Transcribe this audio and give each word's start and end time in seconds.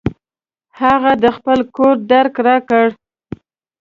هغه 0.81 1.11
د 1.23 1.25
خپل 1.37 1.59
کور 1.75 1.95
درک 2.11 2.35
راکړ. 2.47 2.85